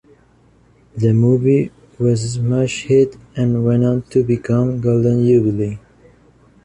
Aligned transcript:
The 0.97 1.13
movie 1.13 1.69
was 1.99 2.23
a 2.23 2.29
smash 2.29 2.85
hit 2.85 3.17
and 3.35 3.63
went 3.63 3.85
on 3.85 4.01
to 4.09 4.23
become 4.23 4.81
Golden 4.81 5.23
Jubilee. 5.27 5.77